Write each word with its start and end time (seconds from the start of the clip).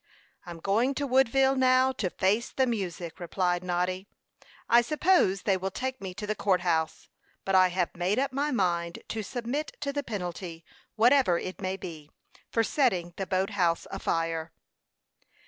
"I'm 0.47 0.59
going 0.59 0.95
to 0.95 1.05
Woodville, 1.05 1.55
now, 1.55 1.91
to 1.91 2.09
face 2.09 2.49
the 2.49 2.65
music," 2.65 3.19
replied 3.19 3.63
Noddy. 3.63 4.07
"I 4.67 4.81
suppose 4.81 5.43
they 5.43 5.57
will 5.57 5.69
take 5.69 6.01
me 6.01 6.15
to 6.15 6.25
the 6.25 6.33
court 6.33 6.61
house; 6.61 7.07
but 7.45 7.53
I 7.53 7.67
have 7.67 7.93
made 7.95 8.17
up 8.17 8.33
my 8.33 8.49
mind 8.49 9.03
to 9.09 9.21
submit 9.21 9.77
to 9.81 9.93
the 9.93 10.01
penalty, 10.01 10.65
whatever 10.95 11.37
it 11.37 11.61
may 11.61 11.77
be, 11.77 12.09
for 12.51 12.63
setting 12.63 13.13
the 13.17 13.27
boat 13.27 13.51
house 13.51 13.85
afire." 13.91 14.51